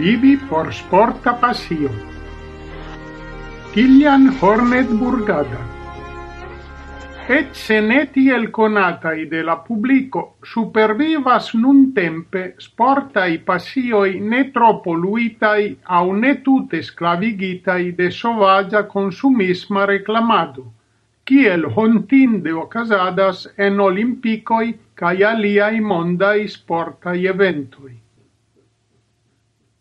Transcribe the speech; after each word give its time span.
vivi 0.00 0.38
por 0.48 0.72
sporta 0.72 1.34
passio. 1.34 1.90
Kilian 3.72 4.30
Hornet 4.40 4.88
Burgada 5.00 5.60
Et 7.28 7.52
se 7.54 7.76
neti 7.84 8.24
el 8.36 8.46
conatai 8.50 9.26
de 9.32 9.42
la 9.48 9.58
publico 9.66 10.22
supervivas 10.54 11.52
nun 11.54 11.84
tempe 11.98 12.42
sportai 12.64 13.36
passioi 13.50 14.16
ne 14.32 14.42
troppo 14.56 14.96
luitai 15.04 15.68
au 15.98 16.16
ne 16.16 16.34
tute 16.48 16.82
sclavigitai 16.88 17.92
de 18.00 18.10
sovagia 18.10 18.86
consumisma 18.96 19.86
reclamado, 19.94 20.64
kiel 21.24 21.68
hontinde 21.76 22.56
ocasadas 22.64 23.48
en 23.56 23.80
olimpicoi 23.88 24.78
cae 24.94 25.24
aliai 25.32 25.80
mondai 25.80 26.48
sportai 26.48 27.26
eventoi. 27.34 28.00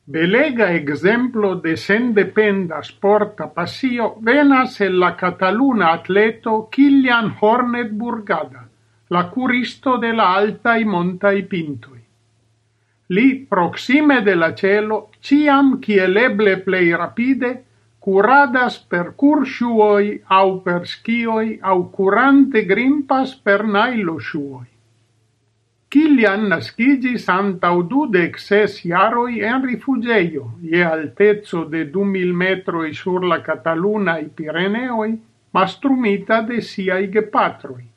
Belega 0.10 0.72
exemplo 0.74 1.58
de 1.62 1.76
sendependa 1.78 2.82
sporta 2.82 3.46
pasio 3.54 4.16
venas 4.28 4.80
el 4.82 4.96
la 5.00 5.12
cataluna 5.16 5.92
atleto 5.98 6.54
Kilian 6.72 7.28
Hornet 7.40 7.92
Burgada, 7.92 8.64
la 9.10 9.22
curisto 9.30 10.00
de 10.00 10.12
la 10.20 10.32
altai 10.38 10.84
montai 10.94 11.44
pintoi. 11.52 12.02
Li, 13.10 13.28
proxime 13.54 14.18
de 14.26 14.36
la 14.36 14.50
cielo, 14.56 14.98
ciam 15.22 15.78
kieleble 15.86 16.58
plei 16.66 16.90
rapide, 17.04 17.54
curadas 18.00 18.80
per 18.80 19.14
cursiuoi 19.14 20.10
au 20.42 20.58
per 20.66 20.88
scioi 20.88 21.60
au 21.62 21.86
curante 21.94 22.66
grimpas 22.66 23.38
per 23.46 23.62
nailo 23.78 24.18
shuoi. 24.18 24.79
Kilian 25.90 26.44
nascigis 26.50 27.24
antau 27.34 27.82
dudec 27.92 28.36
ses 28.38 28.74
iaroi 28.86 29.40
en 29.52 29.64
rifugeio, 29.66 30.44
ie 30.62 30.84
altezzo 30.86 31.64
de 31.72 31.82
du 31.94 32.04
mil 32.06 32.34
metroi 32.42 32.92
sur 32.94 33.26
la 33.32 33.40
Cataluna 33.48 34.20
i 34.22 34.28
Pireneoi, 34.30 35.16
mastrumita 35.58 36.42
de 36.50 36.62
siai 36.62 37.10
gepatroi. 37.16 37.88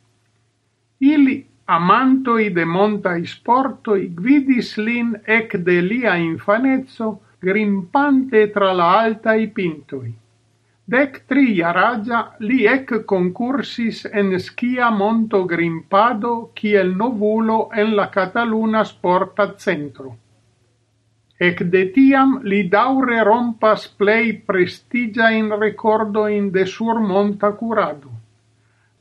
Ili, 1.12 1.36
amantoi 1.66 2.48
de 2.56 2.64
montai 2.64 3.26
sportoi, 3.26 4.08
gvidis 4.22 4.72
lin 4.78 5.12
ec 5.26 5.58
de 5.66 5.78
lia 5.90 6.16
infanezzo, 6.16 7.12
grimpante 7.42 8.46
tra 8.56 8.72
la 8.72 8.88
alta 9.02 9.36
i 9.36 9.48
pintoi. 9.48 10.21
Dec 10.90 11.20
tri 11.30 11.44
jaraĝa 11.54 12.20
li 12.42 12.64
ec 12.66 12.88
concursis 13.06 14.00
en 14.20 14.32
skia 14.46 14.88
monto 14.90 15.44
grimpado 15.52 16.32
kiel 16.58 16.90
novulo 16.96 17.68
en 17.82 17.94
la 17.94 18.08
Cataluna 18.10 18.82
Sporta 18.84 19.46
Centro. 19.56 20.16
Ekde 21.38 21.84
tiam 21.94 22.34
li 22.42 22.68
daure 22.68 23.22
rompas 23.22 23.86
in 25.38 25.52
ricordo 25.60 26.26
in 26.26 26.50
de 26.50 26.66
surmonta 26.66 27.52
curado. 27.52 28.10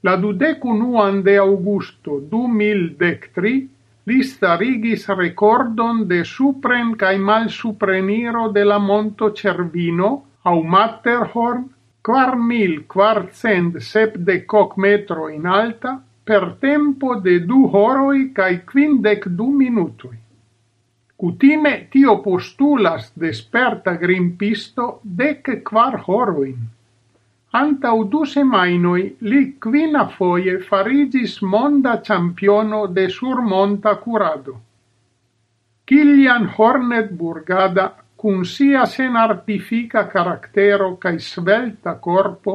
La 0.04 0.16
dudecunuan 0.18 1.24
de 1.24 1.38
augusto 1.38 2.20
2013 2.30 3.68
li 4.06 4.24
starigis 4.24 5.08
recordon 5.10 6.08
de 6.08 6.24
supren 6.24 6.96
cae 6.96 7.18
mal 7.18 7.50
supreniro 7.50 8.52
de 8.52 8.66
la 8.66 8.78
monto 8.78 9.34
Cervino– 9.34 10.12
au 10.44 10.64
Matterhorn, 10.64 11.70
quar 12.02 12.36
mil 12.36 12.86
quarcent 12.88 13.78
sepdecoc 13.78 14.78
metro 14.78 15.28
in 15.30 15.46
alta, 15.46 16.02
per 16.24 16.58
tempo 16.60 17.16
de 17.20 17.40
du 17.46 17.68
horoi 17.74 18.32
cae 18.34 18.64
quindec 18.66 19.28
du 19.28 19.50
minutui. 19.52 20.18
Cutime 21.22 21.74
tio 21.94 22.16
postulas 22.22 23.12
desperta 23.14 23.94
grimpisto 24.04 25.00
dec 25.04 25.50
quar 25.64 26.00
horoin. 26.08 26.58
Antau 27.54 28.06
du 28.10 28.24
semainoi 28.26 29.04
li 29.30 29.42
quina 29.62 30.08
foie 30.16 30.58
farigis 30.70 31.42
monda 31.42 31.98
campiono 32.08 32.88
de 32.88 33.10
surmonta 33.10 33.96
curado. 34.04 34.56
Kilian 35.86 36.48
Hornet 36.56 37.12
Burgada 37.12 37.86
cun 38.22 38.44
sia 38.46 38.86
sen 38.86 39.16
artifica 39.18 40.02
caractero 40.06 40.92
cae 41.02 41.18
svelta 41.18 41.96
corpo, 41.98 42.54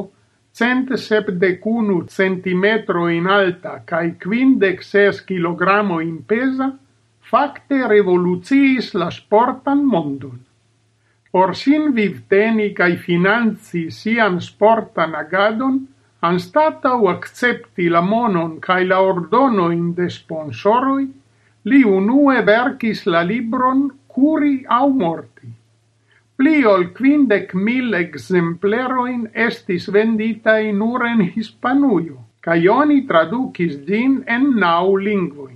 cent 0.55 0.93
sepdecunu 0.95 2.05
centimetro 2.07 3.09
in 3.11 3.27
alta 3.27 3.81
cae 3.89 4.13
quindec 4.15 4.79
ses 4.81 5.19
kilogramo 5.27 5.99
in 5.99 6.23
pesa, 6.23 6.69
facte 7.19 7.81
revoluciis 7.91 8.93
la 8.93 9.09
sportan 9.11 9.83
mondon. 9.83 10.39
Por 11.31 11.53
sin 11.55 11.91
vivteni 11.91 12.71
cae 12.71 12.95
finanzi 12.95 13.89
sian 13.91 14.39
sportan 14.39 15.19
agadon, 15.19 15.81
anstatau 16.23 17.09
accepti 17.11 17.89
la 17.91 18.01
monon 18.01 18.55
cae 18.63 18.87
la 18.87 19.03
ordonoin 19.03 19.91
de 19.99 20.07
sponsoroi, 20.07 21.05
li 21.67 21.83
unue 21.83 22.39
vercis 22.47 23.03
la 23.05 23.21
libron 23.21 23.89
Curi 24.17 24.63
au 24.65 24.89
morti. 24.89 25.36
Pli 26.37 26.59
ol 26.69 26.83
quindec 26.97 27.53
mil 27.67 27.95
exempleroin 27.97 29.21
estis 29.45 29.87
vendita 29.93 30.53
in 30.71 30.83
uren 30.87 31.23
Hispanuio, 31.35 32.17
caioni 32.45 32.97
oni 32.97 32.97
tradukis 33.11 33.79
ĝin 33.87 34.19
en 34.35 34.45
nau 34.63 34.91
lingvoin. 35.05 35.55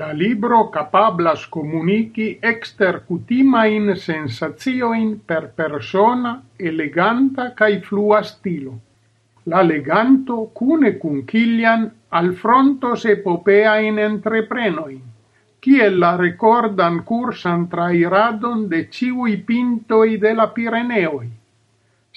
La 0.00 0.10
libro 0.18 0.58
kapablas 0.74 1.46
komuniki 1.56 2.26
ekster 2.50 3.00
kutimajn 3.08 3.94
sensaciojn 4.02 5.08
per 5.32 5.48
persona, 5.62 6.34
eleganta 6.58 7.48
cae 7.62 7.80
flua 7.88 8.20
stilo. 8.34 8.76
La 9.46 9.64
leganto, 9.70 10.38
cune 10.60 10.98
cun 11.00 11.24
Kilian, 11.32 11.88
alfrontos 12.20 13.08
epopeain 13.16 14.04
entreprenoin 14.10 15.00
kiel 15.64 15.94
la 16.00 16.10
recordan 16.20 16.96
cursan 17.08 17.62
trairadon 17.72 18.66
de 18.72 18.80
ciui 18.96 19.36
pintoi 19.48 20.18
de 20.24 20.32
la 20.40 20.46
Pireneoi. 20.56 21.30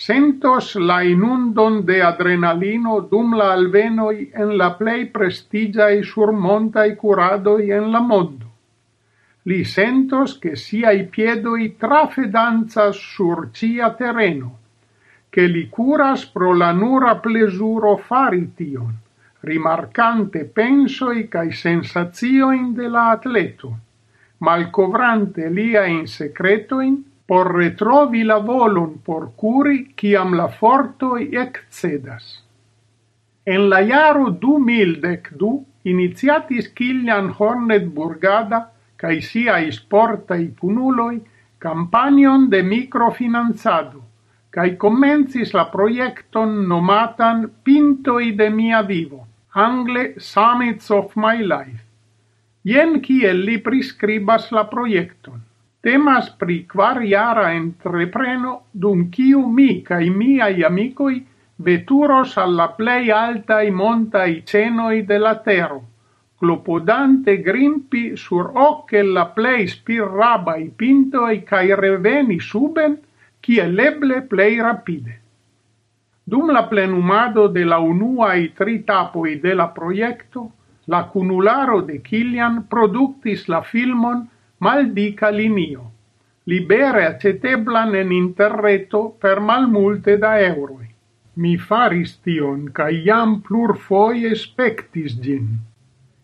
Sentos 0.08 0.74
la 0.90 0.98
inundon 1.12 1.80
de 1.88 2.02
adrenalino 2.10 2.98
dum 3.14 3.38
la 3.40 3.48
alvenoi 3.54 4.28
en 4.44 4.52
la 4.62 4.68
plei 4.82 5.08
prestigiae 5.16 6.04
surmontai 6.12 6.92
curadoi 7.00 7.72
en 7.80 7.90
la 7.96 8.04
mondo. 8.12 8.52
Li 9.48 9.64
sentos 9.64 10.38
che 10.44 10.56
siai 10.66 11.08
piedoi 11.16 11.72
trafe 11.80 12.28
danzas 12.38 13.00
sur 13.16 13.48
cia 13.54 13.94
terreno, 14.04 14.52
che 15.30 15.48
li 15.48 15.68
curas 15.70 16.28
pro 16.36 16.54
la 16.54 16.72
nura 16.84 17.16
plesuro 17.16 17.96
fari 17.96 18.46
tion 18.60 18.96
rimarcante 19.48 20.44
pensoi 20.46 21.28
cae 21.34 21.52
sensazioin 21.52 22.74
de 22.76 22.90
la 22.90 23.10
atleto, 23.18 23.74
malcovrante 24.40 25.50
lia 25.50 25.86
in 25.88 26.08
secretoin, 26.08 27.04
por 27.28 27.52
retrovi 27.54 28.24
la 28.24 28.38
volon 28.40 29.00
por 29.04 29.32
curi 29.36 29.94
ciam 30.00 30.34
la 30.40 30.48
fortoi 30.48 31.28
excedas. 31.36 32.44
En 33.44 33.68
la 33.70 33.82
iaro 33.82 34.30
du 34.32 34.56
iniziatis 35.84 36.70
Kilian 36.70 37.34
Hornet 37.38 37.86
Burgada 37.98 38.72
cae 38.96 39.20
siai 39.22 39.72
sportai 39.72 40.48
punuloi 40.60 41.20
campanion 41.60 42.50
de 42.50 42.64
microfinanzado, 42.64 44.02
cae 44.50 44.78
commensis 44.78 45.54
la 45.54 45.66
proiecton 45.72 46.68
nomatan 46.68 47.50
Pintoi 47.64 48.32
de 48.32 48.50
mia 48.50 48.82
vivo, 48.82 49.27
angle 49.58 50.14
Summits 50.20 50.92
of 50.92 51.16
my 51.16 51.42
life. 51.42 51.82
Jen 52.62 53.00
kiel 53.02 53.40
li 53.48 53.58
prescribas 53.66 54.52
la 54.54 54.68
proiecton. 54.70 55.42
Temas 55.82 56.30
pri 56.38 56.58
quar 56.70 57.02
iara 57.02 57.48
entrepreno 57.56 58.54
dum 58.72 59.08
kiu 59.10 59.42
mi 59.58 59.82
cae 59.88 60.12
miai 60.20 60.64
amicoi 60.70 61.18
veturos 61.68 62.38
alla 62.38 62.68
plei 62.78 63.10
altai 63.10 63.72
montai 63.72 64.44
cenoi 64.46 65.02
de 65.10 65.18
la 65.18 65.36
tero, 65.48 65.82
clopodante 66.38 67.42
grimpi 67.42 68.16
sur 68.16 68.52
ocche 68.54 69.02
la 69.02 69.26
plei 69.26 69.68
spirrabai 69.68 70.70
pintoi 70.76 71.42
cae 71.44 71.76
reveni 71.76 72.40
suben, 72.40 73.00
kiel 73.40 73.80
eble 73.80 74.22
plei 74.22 74.62
rapide. 74.62 75.22
Dum 76.28 76.50
la 76.52 76.66
plenumado 76.68 77.48
de 77.48 77.64
la 77.64 77.78
unua 77.80 78.34
i 78.36 78.50
tri 78.56 78.82
tapoi 78.84 79.38
de 79.40 79.54
la 79.56 79.68
proiecto, 79.76 80.42
la 80.92 81.06
cunularo 81.12 81.78
de 81.88 82.02
Kilian 82.04 82.66
productis 82.74 83.48
la 83.48 83.62
filmon 83.62 84.26
Maldica 84.60 85.30
linio, 85.32 85.86
libere 86.52 87.06
acceteblan 87.06 87.96
en 87.96 88.12
interreto 88.12 89.02
per 89.22 89.40
malmulte 89.40 90.18
da 90.18 90.36
euroi. 90.42 90.88
Mi 91.36 91.56
faris 91.58 92.18
tion, 92.26 92.72
ca 92.76 92.90
iam 92.90 93.40
plur 93.48 93.78
foie 93.88 94.36
spectis 94.36 95.20
gin. 95.24 95.52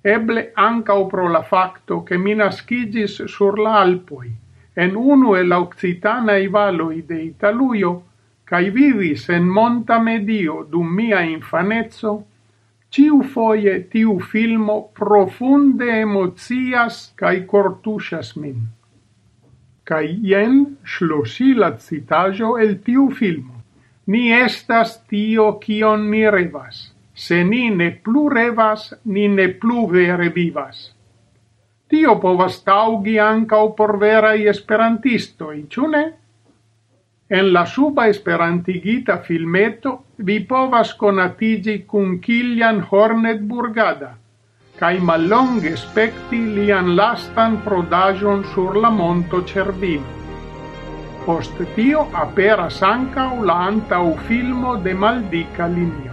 Eble 0.03 0.49
ancau 0.55 1.07
pro 1.07 1.29
la 1.31 1.43
facto 1.43 2.03
che 2.03 2.17
mi 2.17 2.33
nascigis 2.35 3.21
sur 3.25 3.59
la 3.59 3.79
Alpoi, 3.79 4.31
en 4.73 4.95
unu 4.95 5.35
e 5.35 5.43
la 5.43 5.59
occitanae 5.59 6.49
valoi 6.49 7.05
de 7.05 7.21
Italuio, 7.23 8.01
cae 8.45 8.69
vivis 8.69 9.29
en 9.29 9.47
monta 9.47 9.99
medio 9.99 10.63
dum 10.69 10.89
mia 10.95 11.21
infanezzo, 11.25 12.13
ciu 12.93 13.21
foie 13.33 13.79
tiu 13.89 14.19
filmo 14.31 14.77
profunde 14.99 15.89
emozias 16.01 17.13
cae 17.17 17.45
cortusias 17.49 18.35
min. 18.37 18.67
Cae 19.83 20.13
jen 20.29 20.77
shlosila 20.83 21.73
citajo 21.79 22.57
el 22.57 22.77
tiu 22.85 23.09
filmo. 23.11 23.59
Ni 24.07 24.31
estas 24.35 24.97
tio 25.07 25.53
kion 25.63 26.09
ni 26.11 26.23
revas. 26.29 26.89
Se 27.15 27.43
ni 27.43 27.69
ne 27.69 27.89
plu 28.03 28.27
revas, 28.29 28.93
ni 29.05 29.27
ne 29.27 29.47
plu 29.47 29.87
vere 29.87 30.29
vivas. 30.35 30.91
Tio 31.89 32.15
povas 32.19 32.63
taugi 32.65 33.19
ancau 33.19 33.75
por 33.77 33.97
verai 34.01 34.47
esperantistoi, 34.49 35.65
ciune? 35.69 36.03
En 37.29 37.53
la 37.53 37.65
suba 37.65 38.07
esperantigita 38.07 39.17
filmeto 39.23 39.93
vi 40.17 40.39
povas 40.39 40.93
conatigi 40.93 41.77
kun 41.87 42.19
Kilian 42.19 42.81
Hornet 42.89 43.41
Burgada 43.47 44.11
kaj 44.79 44.97
mallonge 45.07 45.71
spekti 45.77 46.39
lian 46.55 46.95
lastan 46.97 47.59
prodagion 47.65 48.43
sur 48.53 48.75
la 48.85 48.89
monto 48.89 49.41
Cervino. 49.51 50.03
Post 51.25 51.61
tio 51.75 52.07
aperas 52.23 52.81
ankaŭ 52.83 53.29
la 53.49 53.59
antaŭfilmo 53.67 54.75
de 54.83 54.93
Maldica 54.93 55.67
Linio. 55.67 56.12